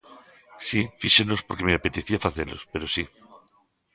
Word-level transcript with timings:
Si, 0.67 0.81
fíxenos 1.01 1.41
porque 1.47 1.65
me 1.67 1.73
apetecía 1.75 2.23
facelos, 2.25 2.61
pero 2.71 2.85
si. 2.93 3.03